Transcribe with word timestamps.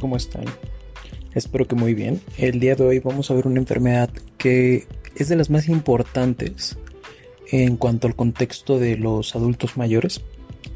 ¿Cómo 0.00 0.16
están? 0.16 0.44
Espero 1.34 1.66
que 1.66 1.74
muy 1.74 1.94
bien. 1.94 2.20
El 2.36 2.60
día 2.60 2.74
de 2.74 2.84
hoy 2.84 2.98
vamos 3.00 3.30
a 3.30 3.34
ver 3.34 3.46
una 3.46 3.60
enfermedad 3.60 4.10
que 4.36 4.86
es 5.16 5.28
de 5.28 5.36
las 5.36 5.50
más 5.50 5.68
importantes 5.68 6.78
en 7.50 7.76
cuanto 7.76 8.06
al 8.06 8.14
contexto 8.14 8.78
de 8.78 8.96
los 8.96 9.34
adultos 9.34 9.76
mayores 9.76 10.20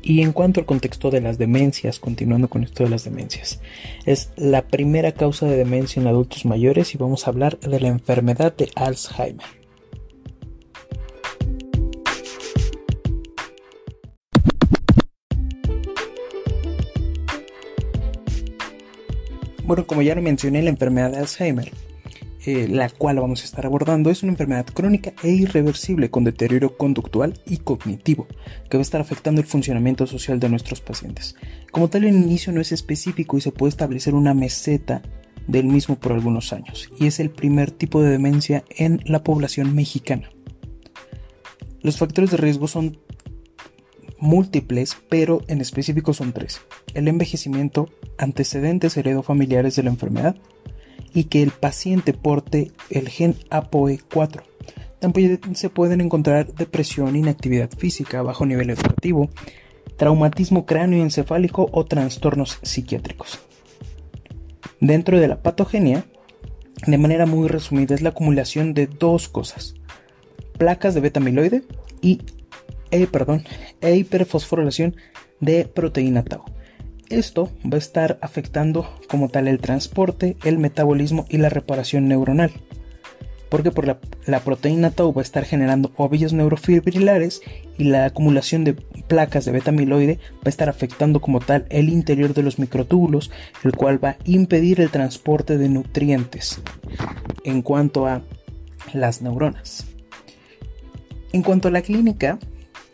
y 0.03 0.23
en 0.23 0.33
cuanto 0.33 0.61
al 0.61 0.67
contexto 0.67 1.11
de 1.11 1.21
las 1.21 1.39
demencias, 1.39 2.01
continuando 2.01 2.49
con 2.49 2.65
esto 2.65 2.83
de 2.83 2.91
las 2.91 3.05
demencias. 3.05 3.61
Es 4.05 4.31
la 4.37 4.63
primera 4.63 5.13
causa 5.13 5.47
de 5.47 5.57
demencia 5.57 6.01
en 6.01 6.09
adultos 6.09 6.45
mayores 6.45 6.95
y 6.95 6.99
vamos 6.99 7.27
a 7.27 7.31
hablar 7.31 7.61
de 7.61 7.81
la 7.81 7.89
enfermedad 7.89 8.55
de 8.57 8.71
Alzheimer. 8.75 9.62
Bueno, 19.65 19.87
como 19.87 20.03
ya 20.03 20.15
lo 20.15 20.23
mencioné, 20.23 20.61
la 20.63 20.71
enfermedad 20.71 21.13
de 21.13 21.19
Alzheimer, 21.19 21.71
eh, 22.45 22.67
la 22.69 22.89
cual 22.91 23.21
vamos 23.21 23.43
a 23.43 23.45
estar 23.45 23.65
abordando, 23.65 24.11
es 24.11 24.25
una 24.25 24.33
enfermedad 24.33 24.67
crónica 24.67 25.13
e 25.23 25.31
irreversible 25.31 26.11
con 26.11 26.25
deterioro 26.25 26.77
conductual 26.77 27.41
y 27.47 27.59
cognitivo, 27.59 28.27
que 28.69 28.77
va 28.77 28.81
a 28.81 28.83
estar 28.83 29.01
afectando 29.01 29.41
el 29.41 29.47
funcionamiento 29.47 30.07
social 30.09 30.41
de 30.41 30.49
nuestros 30.49 30.81
pacientes. 30.81 31.37
Como 31.71 31.89
tal, 31.89 32.05
el 32.05 32.17
inicio 32.17 32.53
no 32.53 32.61
es 32.61 32.73
específico 32.73 33.39
y 33.39 33.41
se 33.41 33.53
puede 33.53 33.71
establecer 33.71 34.15
una 34.15 34.35
meseta 34.35 35.03
del 35.47 35.67
mismo 35.67 35.95
por 35.95 36.13
algunos 36.13 36.53
años, 36.53 36.91
y 36.99 37.07
es 37.07 37.21
el 37.21 37.31
primer 37.31 37.71
tipo 37.71 38.03
de 38.03 38.11
demencia 38.11 38.65
en 38.71 39.01
la 39.05 39.23
población 39.23 39.77
mexicana. 39.77 40.29
Los 41.83 41.99
factores 41.99 42.33
de 42.33 42.37
riesgo 42.37 42.67
son 42.67 42.99
múltiples, 44.23 44.97
pero 45.09 45.43
en 45.49 45.61
específico 45.61 46.15
son 46.15 46.33
tres. 46.33 46.61
El 46.95 47.09
envejecimiento, 47.09 47.91
antecedentes 48.19 48.97
heredofamiliares 48.97 49.75
de 49.75 49.83
la 49.83 49.91
enfermedad 49.91 50.37
y 51.13 51.25
que 51.25 51.43
el 51.43 51.51
paciente 51.51 52.13
porte 52.13 52.71
el 52.89 53.09
gen 53.09 53.35
APOE4. 53.51 54.43
También 55.01 55.41
se 55.55 55.71
pueden 55.71 56.01
encontrar 56.01 56.55
depresión, 56.55 57.17
inactividad 57.17 57.69
física, 57.77 58.23
bajo 58.23 58.47
nivel 58.47 58.71
educativo, 58.71 59.29
traumatismo 59.97 60.67
cráneoencefálico 60.67 61.69
o 61.73 61.85
trastornos 61.85 62.61
psiquiátricos. 62.63 63.41
Dentro 64.79 65.19
de 65.19 65.27
la 65.27 65.43
patogenia, 65.43 66.05
de 66.87 66.99
manera 66.99 67.27
muy 67.27 67.49
resumida, 67.49 67.97
es 67.97 68.03
la 68.03 68.11
acumulación 68.11 68.73
de 68.73 68.87
dos 68.87 69.29
cosas: 69.29 69.75
placas 70.59 70.95
de 70.95 71.01
beta 71.01 71.19
amiloide 71.19 71.65
y 72.01 72.21
e, 72.93 73.07
perdón, 73.09 73.43
e 73.81 73.97
hiperfosforilación 73.97 74.95
de 75.41 75.65
proteína 75.65 76.23
tau. 76.23 76.45
Esto 77.09 77.51
va 77.65 77.77
a 77.77 77.79
estar 77.79 78.19
afectando 78.23 78.89
como 79.09 79.29
tal 79.29 79.49
el 79.49 79.59
transporte, 79.59 80.37
el 80.45 80.59
metabolismo 80.59 81.27
y 81.29 81.39
la 81.39 81.49
reparación 81.49 82.09
neuronal. 82.09 82.53
Porque 83.51 83.71
por 83.71 83.87
la, 83.87 83.99
la 84.25 84.41
proteína 84.41 84.93
tau 84.93 85.13
va 85.13 85.21
a 85.21 85.29
estar 85.29 85.45
generando 85.45 85.93
ovillos 85.97 86.33
neurofibrilares 86.33 87.43
y 87.77 87.85
la 87.85 88.07
acumulación 88.07 88.65
de 88.65 88.75
placas 89.09 89.45
de 89.45 89.53
beta 89.53 89.71
amiloide 89.71 90.19
va 90.37 90.47
a 90.47 90.49
estar 90.49 90.71
afectando 90.71 91.21
como 91.21 91.41
tal 91.41 91.67
el 91.69 91.91
interior 91.91 92.33
de 92.33 92.43
los 92.43 92.59
microtúbulos, 92.59 93.31
el 93.63 93.73
cual 93.73 94.03
va 94.03 94.11
a 94.11 94.17
impedir 94.25 94.81
el 94.81 94.91
transporte 94.91 95.59
de 95.59 95.69
nutrientes 95.69 96.63
en 97.45 97.61
cuanto 97.61 98.07
a 98.07 98.23
las 98.95 99.21
neuronas. 99.21 99.87
En 101.35 101.43
cuanto 101.43 101.69
a 101.69 101.71
la 101.71 101.83
clínica, 101.83 102.39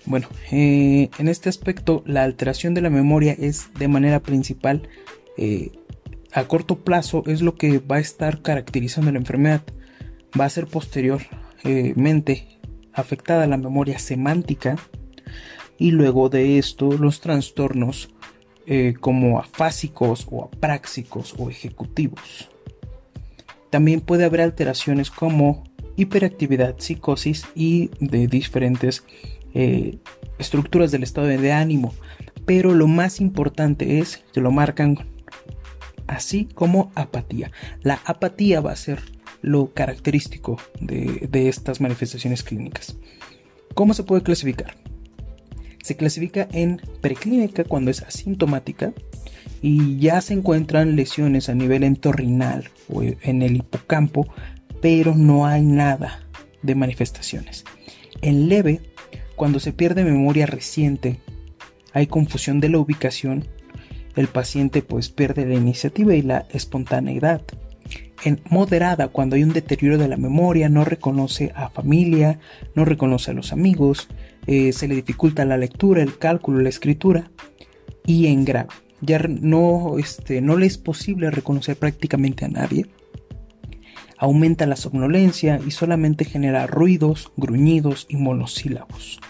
bueno, 0.08 0.26
eh, 0.50 1.10
en 1.18 1.28
este 1.28 1.48
aspecto 1.48 2.02
la 2.06 2.24
alteración 2.24 2.72
de 2.72 2.80
la 2.80 2.90
memoria 2.90 3.36
es 3.38 3.68
de 3.78 3.88
manera 3.88 4.20
principal 4.20 4.88
eh, 5.36 5.70
a 6.32 6.44
corto 6.44 6.76
plazo 6.76 7.22
es 7.26 7.42
lo 7.42 7.56
que 7.56 7.78
va 7.78 7.96
a 7.96 8.00
estar 8.00 8.42
caracterizando 8.42 9.12
la 9.12 9.18
enfermedad. 9.18 9.62
Va 10.38 10.44
a 10.46 10.50
ser 10.50 10.66
posteriormente 10.66 12.58
afectada 12.92 13.46
la 13.46 13.56
memoria 13.56 13.98
semántica 13.98 14.76
y 15.78 15.90
luego 15.92 16.28
de 16.28 16.58
esto 16.58 16.92
los 16.92 17.20
trastornos 17.20 18.10
eh, 18.66 18.94
como 19.00 19.38
afásicos 19.38 20.26
o 20.30 20.44
apráxicos 20.44 21.34
o 21.38 21.50
ejecutivos. 21.50 22.50
También 23.70 24.00
puede 24.00 24.24
haber 24.24 24.40
alteraciones 24.40 25.10
como 25.10 25.64
hiperactividad, 25.96 26.78
psicosis 26.78 27.46
y 27.54 27.90
de 28.00 28.26
diferentes 28.26 29.04
eh, 29.54 29.98
estructuras 30.38 30.90
del 30.90 31.02
estado 31.02 31.26
de 31.26 31.52
ánimo. 31.52 31.94
Pero 32.44 32.74
lo 32.74 32.86
más 32.86 33.20
importante 33.20 33.98
es 33.98 34.24
que 34.32 34.40
lo 34.40 34.50
marcan 34.50 34.98
así 36.06 36.48
como 36.54 36.90
apatía. 36.94 37.50
La 37.82 38.00
apatía 38.04 38.60
va 38.60 38.72
a 38.72 38.76
ser 38.76 39.00
lo 39.42 39.72
característico 39.72 40.58
de, 40.80 41.28
de 41.30 41.48
estas 41.48 41.80
manifestaciones 41.80 42.42
clínicas. 42.42 42.96
¿Cómo 43.74 43.94
se 43.94 44.02
puede 44.02 44.22
clasificar? 44.22 44.76
Se 45.82 45.96
clasifica 45.96 46.48
en 46.52 46.80
preclínica 47.00 47.64
cuando 47.64 47.90
es 47.90 48.02
asintomática 48.02 48.92
y 49.62 49.98
ya 49.98 50.20
se 50.20 50.34
encuentran 50.34 50.96
lesiones 50.96 51.48
a 51.48 51.54
nivel 51.54 51.84
entorrinal 51.84 52.70
o 52.88 53.02
en 53.02 53.42
el 53.42 53.56
hipocampo, 53.56 54.28
pero 54.80 55.14
no 55.14 55.46
hay 55.46 55.62
nada 55.62 56.26
de 56.62 56.74
manifestaciones. 56.74 57.64
En 58.22 58.48
leve 58.48 58.80
cuando 59.38 59.60
se 59.60 59.72
pierde 59.72 60.04
memoria 60.04 60.46
reciente, 60.46 61.20
hay 61.94 62.08
confusión 62.08 62.58
de 62.60 62.68
la 62.68 62.78
ubicación, 62.78 63.46
el 64.16 64.26
paciente 64.26 64.82
pues 64.82 65.10
pierde 65.10 65.46
la 65.46 65.54
iniciativa 65.54 66.14
y 66.14 66.22
la 66.22 66.46
espontaneidad. 66.50 67.42
En 68.24 68.40
moderada, 68.50 69.08
cuando 69.08 69.36
hay 69.36 69.44
un 69.44 69.52
deterioro 69.52 69.96
de 69.96 70.08
la 70.08 70.16
memoria, 70.16 70.68
no 70.68 70.84
reconoce 70.84 71.52
a 71.54 71.70
familia, 71.70 72.40
no 72.74 72.84
reconoce 72.84 73.30
a 73.30 73.34
los 73.34 73.52
amigos, 73.52 74.08
eh, 74.48 74.72
se 74.72 74.88
le 74.88 74.96
dificulta 74.96 75.44
la 75.44 75.56
lectura, 75.56 76.02
el 76.02 76.18
cálculo, 76.18 76.60
la 76.60 76.68
escritura. 76.68 77.30
Y 78.04 78.26
en 78.26 78.44
grave, 78.44 78.70
ya 79.00 79.20
no, 79.20 79.98
este, 79.98 80.40
no 80.40 80.56
le 80.56 80.66
es 80.66 80.78
posible 80.78 81.30
reconocer 81.30 81.76
prácticamente 81.76 82.44
a 82.44 82.48
nadie. 82.48 82.86
Aumenta 84.18 84.66
la 84.66 84.76
somnolencia 84.76 85.60
y 85.66 85.70
solamente 85.70 86.24
genera 86.24 86.66
ruidos, 86.66 87.32
gruñidos 87.36 88.06
y 88.08 88.16
monosílabos. 88.16 89.20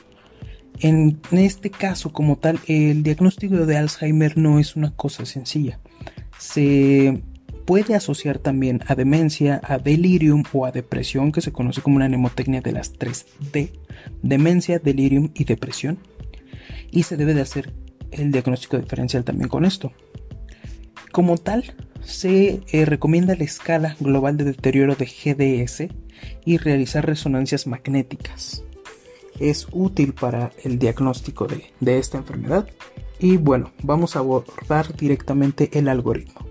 En 0.80 1.18
este 1.32 1.70
caso, 1.70 2.12
como 2.12 2.36
tal, 2.36 2.60
el 2.68 3.02
diagnóstico 3.02 3.66
de 3.66 3.76
Alzheimer 3.76 4.38
no 4.38 4.58
es 4.58 4.76
una 4.76 4.92
cosa 4.92 5.26
sencilla. 5.26 5.80
Se 6.38 7.20
puede 7.64 7.94
asociar 7.94 8.38
también 8.38 8.80
a 8.86 8.94
demencia, 8.94 9.60
a 9.64 9.78
delirium 9.78 10.44
o 10.52 10.64
a 10.64 10.72
depresión, 10.72 11.32
que 11.32 11.40
se 11.40 11.52
conoce 11.52 11.82
como 11.82 11.96
una 11.96 12.08
mnemotecnia 12.08 12.60
de 12.60 12.72
las 12.72 12.94
3D, 12.94 13.72
demencia, 14.22 14.78
delirium 14.78 15.30
y 15.34 15.44
depresión. 15.44 15.98
Y 16.90 17.02
se 17.02 17.16
debe 17.16 17.34
de 17.34 17.42
hacer 17.42 17.74
el 18.12 18.30
diagnóstico 18.30 18.78
diferencial 18.78 19.24
también 19.24 19.48
con 19.48 19.64
esto. 19.64 19.92
Como 21.12 21.36
tal, 21.38 21.74
se 22.08 22.62
eh, 22.72 22.86
recomienda 22.86 23.36
la 23.36 23.44
escala 23.44 23.94
global 24.00 24.38
de 24.38 24.44
deterioro 24.44 24.96
de 24.96 25.04
GDS 25.04 25.88
y 26.46 26.56
realizar 26.56 27.04
resonancias 27.04 27.66
magnéticas. 27.66 28.64
Es 29.38 29.68
útil 29.72 30.14
para 30.14 30.50
el 30.64 30.78
diagnóstico 30.78 31.46
de, 31.46 31.66
de 31.80 31.98
esta 31.98 32.16
enfermedad. 32.16 32.66
Y 33.20 33.36
bueno, 33.36 33.72
vamos 33.82 34.16
a 34.16 34.20
abordar 34.20 34.96
directamente 34.96 35.68
el 35.78 35.86
algoritmo. 35.86 36.48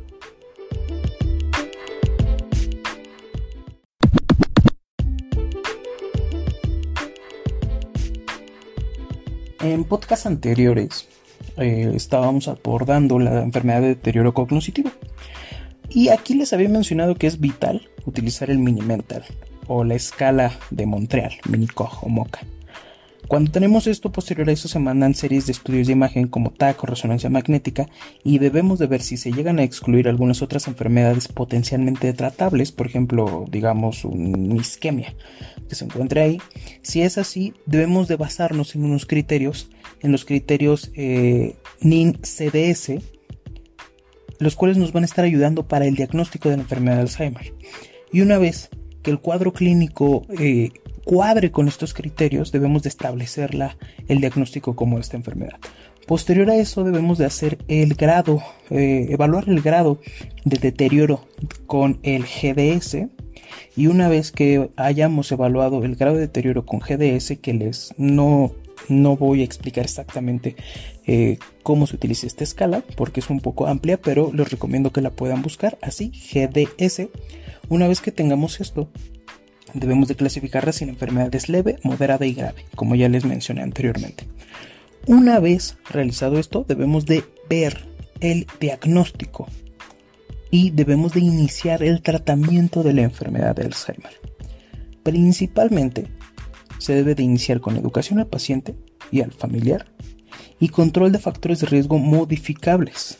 En 9.60 9.84
podcasts 9.86 10.28
anteriores 10.28 11.08
eh, 11.58 11.92
estábamos 11.96 12.48
abordando 12.48 13.18
la 13.18 13.42
enfermedad 13.42 13.82
de 13.82 13.88
deterioro 13.88 14.36
cognitivo. 14.36 14.92
Y 15.98 16.10
aquí 16.10 16.36
les 16.36 16.54
había 16.54 16.70
mencionado 16.70 17.16
que 17.16 17.26
es 17.26 17.40
vital 17.40 17.90
utilizar 18.06 18.52
el 18.52 18.60
mini 18.60 18.82
mental 18.82 19.24
o 19.66 19.84
la 19.84 19.96
escala 19.96 20.52
de 20.70 20.86
Montreal, 20.86 21.34
Mini-Cog 21.50 22.04
o 22.04 22.08
MOCA. 22.08 22.42
Cuando 23.28 23.50
tenemos 23.50 23.88
esto 23.88 24.12
posterior 24.12 24.48
a 24.48 24.52
eso 24.52 24.68
se 24.68 24.78
mandan 24.78 25.16
series 25.16 25.48
de 25.48 25.54
estudios 25.54 25.88
de 25.88 25.94
imagen 25.94 26.28
como 26.28 26.52
TAC 26.52 26.84
o 26.84 26.86
resonancia 26.86 27.32
magnética 27.32 27.88
y 28.24 28.38
debemos 28.38 28.78
de 28.78 28.86
ver 28.86 29.02
si 29.02 29.18
se 29.18 29.32
llegan 29.32 29.58
a 29.58 29.64
excluir 29.64 30.08
algunas 30.08 30.44
otras 30.44 30.68
enfermedades 30.68 31.30
potencialmente 31.30 32.14
tratables, 32.14 32.72
por 32.72 32.86
ejemplo, 32.86 33.46
digamos 33.50 34.06
una 34.06 34.56
isquemia 34.56 35.16
que 35.68 35.74
se 35.74 35.86
encuentre 35.86 36.22
ahí. 36.22 36.42
Si 36.84 37.02
es 37.02 37.18
así, 37.18 37.56
debemos 37.66 38.08
de 38.08 38.18
basarnos 38.18 38.76
en 38.76 38.84
unos 38.84 39.08
criterios, 39.08 39.72
en 40.04 40.12
los 40.12 40.26
criterios 40.26 40.92
eh, 40.94 41.56
NIN-CDS, 41.82 43.17
los 44.40 44.56
cuales 44.56 44.78
nos 44.78 44.94
van 44.94 45.04
a 45.04 45.06
estar 45.06 45.26
ayudando 45.26 45.68
para 45.68 45.86
el 45.86 45.96
diagnóstico 45.96 46.50
de 46.50 46.58
la 46.58 46.64
enfermedad 46.64 46.96
de 46.96 47.02
Alzheimer. 47.02 47.54
Y 48.12 48.22
una 48.22 48.38
vez 48.38 48.70
que 49.02 49.12
el 49.12 49.20
cuadro 49.20 49.54
clínico 49.54 50.26
eh, 50.40 50.72
cuadre 51.08 51.52
con 51.52 51.70
estos 51.70 51.94
criterios, 51.94 52.52
debemos 52.52 52.84
de 52.84 52.90
establecer 52.90 53.58
el 54.10 54.20
diagnóstico 54.20 54.76
como 54.76 55.00
esta 55.00 55.16
enfermedad. 55.16 55.58
Posterior 56.06 56.50
a 56.50 56.58
eso 56.58 56.84
debemos 56.84 57.18
de 57.18 57.26
hacer 57.26 57.60
el 57.70 57.94
grado, 57.96 58.42
eh, 58.70 59.08
evaluar 59.10 59.48
el 59.48 59.62
grado 59.62 60.02
de 60.44 60.58
deterioro 60.58 61.26
con 61.66 62.00
el 62.04 62.24
GDS 62.24 63.08
y 63.78 63.88
una 63.88 64.10
vez 64.10 64.34
que 64.34 64.70
hayamos 64.76 65.32
evaluado 65.32 65.84
el 65.86 65.96
grado 65.96 66.16
de 66.16 66.22
deterioro 66.24 66.66
con 66.66 66.80
GDS 66.80 67.38
que 67.42 67.54
les 67.54 67.94
no 67.98 68.52
no 68.90 69.18
voy 69.18 69.42
a 69.42 69.46
explicar 69.46 69.86
exactamente 69.86 70.56
eh, 71.08 71.40
cómo 71.64 71.88
se 71.88 71.96
utiliza 71.96 72.28
esta 72.28 72.44
escala 72.44 72.84
porque 72.96 73.22
es 73.22 73.30
un 73.30 73.40
poco 73.40 73.68
amplia 73.68 74.00
pero 74.00 74.32
les 74.34 74.52
recomiendo 74.52 74.92
que 74.92 75.02
la 75.02 75.12
puedan 75.12 75.42
buscar 75.42 75.78
así 75.82 76.12
GDS 76.12 77.08
una 77.70 77.88
vez 77.88 78.02
que 78.02 78.12
tengamos 78.12 78.62
esto 78.62 78.90
debemos 79.74 80.08
de 80.08 80.16
clasificarlas 80.16 80.82
en 80.82 80.90
enfermedades 80.90 81.50
leve, 81.50 81.80
moderada 81.84 82.26
y 82.26 82.34
grave, 82.34 82.66
como 82.76 82.96
ya 82.96 83.10
les 83.10 83.26
mencioné 83.26 83.62
anteriormente. 83.62 84.26
Una 85.06 85.40
vez 85.40 85.78
realizado 85.90 86.40
esto, 86.40 86.66
debemos 86.68 87.06
de 87.06 87.24
ver 87.50 87.86
el 88.20 88.48
diagnóstico 88.60 89.48
y 90.50 90.72
debemos 90.72 91.14
de 91.14 91.22
iniciar 91.22 91.84
el 91.84 92.02
tratamiento 92.02 92.84
de 92.84 92.94
la 92.94 93.02
enfermedad 93.04 93.56
de 93.56 93.66
Alzheimer. 93.66 94.14
Principalmente 95.04 96.08
se 96.80 96.94
debe 96.94 97.16
de 97.16 97.24
iniciar 97.24 97.62
con 97.62 97.78
educación 97.78 98.20
al 98.20 98.28
paciente 98.28 98.76
y 99.12 99.22
al 99.22 99.32
familiar 99.32 99.88
y 100.60 100.70
control 100.70 101.12
de 101.12 101.20
factores 101.20 101.60
de 101.60 101.68
riesgo 101.68 101.98
modificables 101.98 103.20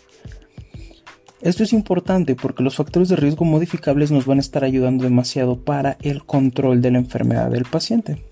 esto 1.42 1.64
es 1.64 1.72
importante 1.72 2.36
porque 2.36 2.64
los 2.64 2.76
factores 2.76 3.10
de 3.10 3.16
riesgo 3.16 3.46
modificables 3.46 4.10
nos 4.10 4.26
van 4.26 4.40
a 4.40 4.42
estar 4.42 4.64
ayudando 4.64 5.04
demasiado 5.04 5.64
para 5.64 5.98
el 6.02 6.26
control 6.26 6.82
de 6.82 6.92
la 6.92 6.98
enfermedad 6.98 7.52
del 7.52 7.66
paciente. 7.66 8.26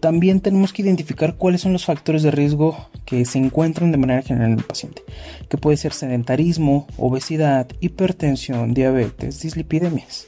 También 0.00 0.40
tenemos 0.40 0.72
que 0.72 0.82
identificar 0.82 1.36
cuáles 1.36 1.60
son 1.60 1.72
los 1.72 1.84
factores 1.84 2.24
de 2.24 2.32
riesgo 2.32 2.88
que 3.04 3.24
se 3.24 3.38
encuentran 3.38 3.92
de 3.92 3.98
manera 3.98 4.22
general 4.22 4.50
en 4.50 4.58
el 4.58 4.64
paciente, 4.64 5.02
que 5.48 5.58
puede 5.58 5.76
ser 5.76 5.92
sedentarismo, 5.92 6.88
obesidad, 6.96 7.68
hipertensión, 7.78 8.74
diabetes, 8.74 9.40
dislipidemias. 9.40 10.26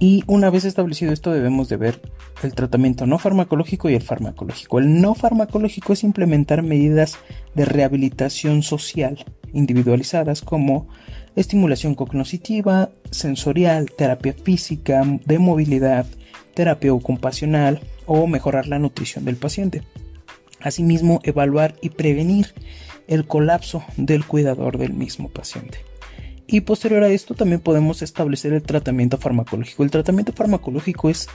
Y 0.00 0.24
una 0.26 0.50
vez 0.50 0.64
establecido 0.64 1.12
esto 1.12 1.30
debemos 1.30 1.68
de 1.68 1.76
ver 1.76 2.02
el 2.42 2.54
tratamiento 2.54 3.06
no 3.06 3.18
farmacológico 3.18 3.90
y 3.90 3.94
el 3.94 4.02
farmacológico. 4.02 4.78
El 4.78 5.00
no 5.00 5.14
farmacológico 5.14 5.92
es 5.92 6.04
implementar 6.04 6.62
medidas 6.62 7.18
de 7.54 7.64
rehabilitación 7.64 8.62
social 8.62 9.24
individualizadas 9.52 10.42
como 10.42 10.88
estimulación 11.36 11.94
cognitiva, 11.94 12.90
sensorial, 13.10 13.90
terapia 13.90 14.32
física, 14.32 15.02
de 15.24 15.38
movilidad, 15.38 16.06
terapia 16.54 16.92
ocupacional 16.92 17.80
o 18.06 18.26
mejorar 18.26 18.66
la 18.66 18.78
nutrición 18.78 19.24
del 19.24 19.36
paciente. 19.36 19.82
Asimismo, 20.60 21.20
evaluar 21.22 21.76
y 21.80 21.90
prevenir 21.90 22.54
el 23.08 23.26
colapso 23.26 23.82
del 23.96 24.24
cuidador 24.24 24.78
del 24.78 24.92
mismo 24.92 25.28
paciente. 25.28 25.78
Y 26.46 26.62
posterior 26.62 27.04
a 27.04 27.08
esto 27.08 27.34
también 27.34 27.60
podemos 27.60 28.02
establecer 28.02 28.52
el 28.52 28.62
tratamiento 28.62 29.18
farmacológico. 29.18 29.84
El 29.84 29.90
tratamiento 29.90 30.32
farmacológico 30.32 31.08
es 31.08 31.28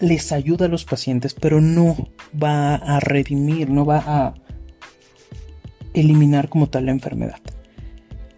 les 0.00 0.32
ayuda 0.32 0.66
a 0.66 0.68
los 0.68 0.84
pacientes, 0.84 1.34
pero 1.34 1.60
no 1.60 1.96
va 2.42 2.74
a 2.74 3.00
redimir, 3.00 3.70
no 3.70 3.84
va 3.84 4.02
a 4.06 4.34
eliminar 5.94 6.48
como 6.48 6.68
tal 6.68 6.86
la 6.86 6.92
enfermedad. 6.92 7.40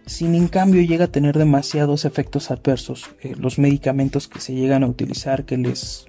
Sin 0.05 0.33
en 0.33 0.47
cambio 0.47 0.81
llega 0.81 1.05
a 1.05 1.11
tener 1.11 1.37
demasiados 1.37 2.05
efectos 2.05 2.49
adversos, 2.49 3.11
eh, 3.21 3.35
los 3.37 3.59
medicamentos 3.59 4.27
que 4.27 4.39
se 4.39 4.55
llegan 4.55 4.83
a 4.83 4.87
utilizar, 4.87 5.45
que 5.45 5.57
les 5.57 6.07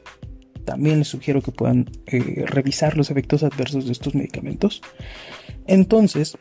también 0.64 0.99
les 0.99 1.08
sugiero 1.08 1.43
que 1.43 1.52
puedan 1.52 1.91
eh, 2.06 2.44
revisar 2.47 2.97
los 2.97 3.11
efectos 3.11 3.42
adversos 3.42 3.87
de 3.87 3.92
estos 3.92 4.14
medicamentos. 4.14 4.83
Entonces, 5.66 6.38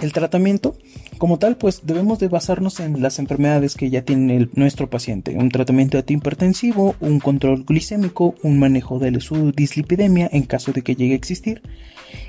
el 0.00 0.12
tratamiento 0.12 0.76
como 1.18 1.38
tal, 1.38 1.56
pues 1.56 1.82
debemos 1.84 2.18
de 2.18 2.28
basarnos 2.28 2.80
en 2.80 3.00
las 3.02 3.18
enfermedades 3.18 3.74
que 3.74 3.90
ya 3.90 4.02
tiene 4.02 4.48
nuestro 4.54 4.88
paciente, 4.90 5.36
un 5.36 5.50
tratamiento 5.50 5.98
antihipertensivo, 5.98 6.94
un 7.00 7.20
control 7.20 7.64
glicémico, 7.64 8.34
un 8.42 8.58
manejo 8.58 8.98
de 8.98 9.20
su 9.20 9.52
dislipidemia 9.52 10.28
en 10.32 10.44
caso 10.44 10.72
de 10.72 10.82
que 10.82 10.96
llegue 10.96 11.12
a 11.12 11.16
existir, 11.16 11.62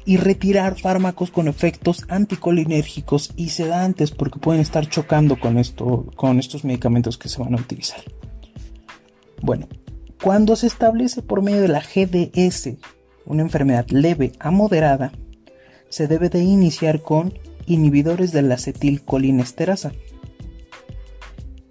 y 0.05 0.17
retirar 0.17 0.79
fármacos 0.79 1.31
con 1.31 1.47
efectos 1.47 2.05
anticolinérgicos 2.09 3.31
y 3.35 3.49
sedantes 3.49 4.11
porque 4.11 4.39
pueden 4.39 4.61
estar 4.61 4.87
chocando 4.87 5.39
con, 5.39 5.57
esto, 5.57 6.11
con 6.15 6.39
estos 6.39 6.63
medicamentos 6.63 7.17
que 7.17 7.29
se 7.29 7.39
van 7.39 7.53
a 7.53 7.61
utilizar. 7.61 8.01
Bueno, 9.41 9.67
cuando 10.21 10.55
se 10.55 10.67
establece 10.67 11.21
por 11.21 11.41
medio 11.41 11.61
de 11.61 11.67
la 11.67 11.81
GDS 11.81 12.77
una 13.25 13.41
enfermedad 13.41 13.87
leve 13.89 14.31
a 14.39 14.51
moderada, 14.51 15.11
se 15.89 16.07
debe 16.07 16.29
de 16.29 16.39
iniciar 16.39 17.01
con 17.01 17.33
inhibidores 17.67 18.31
de 18.31 18.41
la 18.41 18.55
acetilcolinesterasa. 18.55 19.91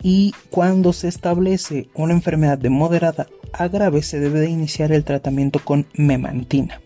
Y 0.03 0.35
cuando 0.51 0.93
se 0.93 1.09
establece 1.09 1.89
una 1.95 2.13
enfermedad 2.13 2.59
de 2.59 2.71
moderada 2.71 3.27
a 3.53 3.69
grave 3.69 4.03
se 4.03 4.21
debe 4.21 4.41
de 4.41 4.51
iniciar 4.51 4.93
el 4.93 5.03
tratamiento 5.03 5.59
con 5.65 5.87
memantina, 5.95 6.81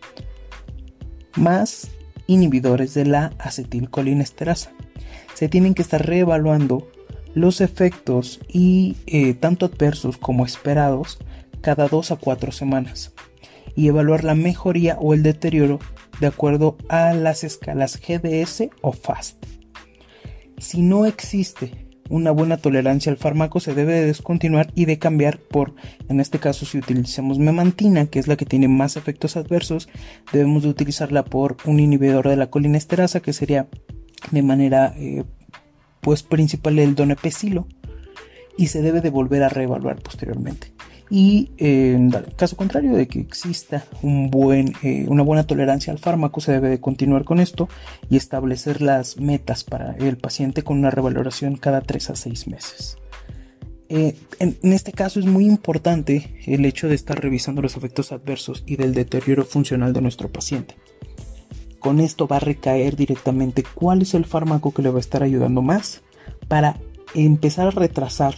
más 1.37 1.90
inhibidores 2.26 2.95
de 2.95 3.05
la 3.05 3.33
acetilcolinesterasa. 3.38 4.71
Se 5.35 5.49
tienen 5.49 5.75
que 5.75 5.83
estar 5.83 6.07
reevaluando 6.07 6.88
los 7.35 7.61
efectos 7.61 8.40
y 8.49 8.97
eh, 9.07 9.35
tanto 9.35 9.67
adversos 9.67 10.17
como 10.17 10.45
esperados 10.45 11.19
cada 11.61 11.88
2 11.88 12.12
a 12.12 12.17
4 12.17 12.52
semanas 12.52 13.12
y 13.76 13.88
evaluar 13.88 14.25
la 14.25 14.35
mejoría 14.35 14.97
o 15.00 15.14
el 15.14 15.23
deterioro 15.23 15.79
de 16.21 16.27
acuerdo 16.27 16.77
a 16.89 17.12
las 17.15 17.45
escalas 17.45 17.99
GDS 18.00 18.69
o 18.83 18.93
FAST. 18.93 19.45
Si 20.59 20.83
no 20.83 21.07
existe 21.07 21.89
una 22.11 22.33
buena 22.33 22.57
tolerancia 22.57 23.11
al 23.11 23.19
fármaco 23.19 23.61
se 23.61 23.73
debe 23.73 23.95
de 23.95 24.07
descontinuar 24.07 24.73
y 24.75 24.85
de 24.85 24.99
cambiar 24.99 25.39
por, 25.39 25.75
en 26.09 26.21
este 26.21 26.41
caso 26.41 26.67
si 26.67 26.79
utilizamos 26.79 27.39
memantina, 27.39 28.07
que 28.07 28.19
es 28.19 28.27
la 28.27 28.37
que 28.37 28.45
tiene 28.45 28.69
más 28.69 28.97
efectos 28.97 29.37
adversos, 29.37 29.89
debemos 30.33 30.65
de 30.65 30.71
utilizarla 30.71 31.25
por 31.25 31.57
un 31.65 31.79
inhibidor 31.79 32.29
de 32.29 32.37
la 32.37 32.50
colinesterasa, 32.50 33.21
que 33.21 33.33
sería 33.33 33.69
de 34.33 34.43
manera 34.43 34.93
eh, 34.97 35.25
pues 36.00 36.25
principal 36.25 36.81
el 36.81 36.97
donepecilo, 36.97 37.69
y 38.59 38.67
se 38.67 38.83
debe 38.83 39.00
de 39.00 39.11
volver 39.11 39.45
a 39.45 39.49
reevaluar 39.49 40.03
posteriormente. 40.03 40.75
Y 41.11 41.50
en 41.59 42.11
caso 42.37 42.57
contrario 42.57 42.95
de 42.95 43.09
que 43.09 43.19
exista 43.19 43.85
un 44.00 44.31
buen, 44.31 44.75
eh, 44.83 45.07
una 45.09 45.25
buena 45.25 45.45
tolerancia 45.45 45.93
al 45.93 45.99
fármaco, 45.99 46.40
se 46.40 46.52
debe 46.52 46.69
de 46.69 46.81
continuar 46.81 47.25
con 47.25 47.40
esto 47.40 47.69
y 48.09 48.17
establecer 48.17 48.81
las 48.81 49.19
metas 49.19 49.64
para 49.64 49.97
el 49.97 50.17
paciente 50.19 50.62
con 50.62 50.79
una 50.79 50.90
revaloración 50.90 51.57
cada 51.57 51.81
3 51.81 52.11
a 52.11 52.17
6 52.17 52.47
meses. 52.47 52.97
Eh, 53.88 54.14
en, 54.38 54.57
este 54.62 54.93
caso 54.93 55.19
es 55.19 55.26
muy 55.26 55.47
importante 55.47 56.40
el 56.47 56.64
hecho 56.64 56.88
de 56.88 56.95
estar 56.95 57.21
revisando 57.21 57.61
los 57.61 57.76
efectos 57.76 58.12
adversos 58.12 58.62
y 58.64 58.76
del 58.76 58.95
deterioro 58.95 59.45
funcional 59.45 59.93
de 59.93 60.00
nuestro 60.00 60.31
paciente. 60.31 60.76
Con 61.81 61.99
esto 61.99 62.29
va 62.29 62.37
a 62.37 62.40
recaer 62.40 62.95
directamente 62.95 63.64
cuál 63.75 64.02
es 64.02 64.14
el 64.14 64.26
fármaco 64.26 64.73
que 64.73 64.83
le 64.83 64.90
va 64.90 64.99
a 64.99 65.00
estar 65.00 65.25
ayudando 65.25 65.61
más 65.61 66.02
para 66.47 66.76
empezar 67.17 67.67
a 67.67 67.73
retrasar 67.73 68.37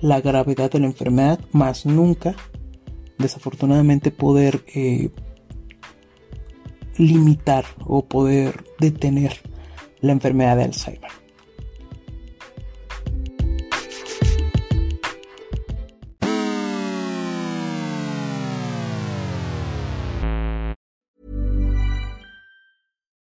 la 0.00 0.20
gravedad 0.20 0.70
de 0.70 0.80
la 0.80 0.86
enfermedad, 0.86 1.40
más 1.52 1.86
nunca, 1.86 2.34
desafortunadamente, 3.18 4.10
poder 4.10 4.64
eh, 4.74 5.10
limitar 6.98 7.64
o 7.84 8.04
poder 8.04 8.64
detener 8.78 9.40
la 10.00 10.12
enfermedad 10.12 10.56
de 10.56 10.64
Alzheimer. 10.64 11.10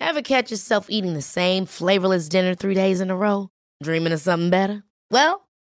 Ever 0.01 0.21
catch 0.21 0.51
yourself 0.51 0.91
eating 0.91 1.15
the 1.15 1.23
same 1.23 1.65
flavorless 1.65 2.29
dinner 2.29 2.55
three 2.55 2.75
days 2.75 3.01
in 3.01 3.11
a 3.11 3.17
row? 3.17 3.49
Dreaming 3.83 4.13
of 4.13 4.21
something 4.21 4.51
better? 4.51 4.85
Well, 5.11 5.49